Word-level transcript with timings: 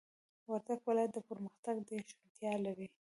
وردگ 0.49 0.79
ولايت 0.87 1.11
د 1.15 1.19
پرمختگ 1.27 1.75
ډېره 1.87 2.05
شونتيا 2.13 2.53
لري، 2.65 2.87